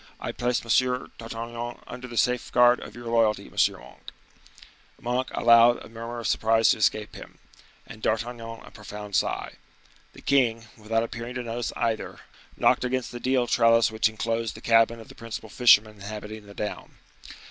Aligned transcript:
I 0.19 0.31
place 0.31 0.65
M. 0.65 1.11
d'Artagnan 1.19 1.77
under 1.85 2.07
the 2.07 2.17
safeguard 2.17 2.79
of 2.79 2.95
your 2.95 3.05
loyalty, 3.05 3.45
M. 3.45 3.75
Monk." 3.79 4.09
Monk 4.99 5.27
allowed 5.31 5.77
a 5.85 5.89
murmur 5.89 6.17
of 6.17 6.25
surprise 6.25 6.71
to 6.71 6.77
escape 6.77 7.13
him, 7.13 7.37
and 7.85 8.01
D'Artagnan 8.01 8.61
a 8.65 8.71
profound 8.71 9.15
sigh. 9.15 9.57
The 10.13 10.21
king, 10.23 10.65
without 10.75 11.03
appearing 11.03 11.35
to 11.35 11.43
notice 11.43 11.71
either, 11.75 12.21
knocked 12.57 12.83
against 12.83 13.11
the 13.11 13.19
deal 13.19 13.45
trellis 13.45 13.91
which 13.91 14.09
inclosed 14.09 14.55
the 14.55 14.59
cabin 14.61 14.99
of 14.99 15.07
the 15.07 15.13
principal 15.13 15.51
fisherman 15.51 15.97
inhabiting 15.97 16.47
the 16.47 16.55
down. 16.55 16.95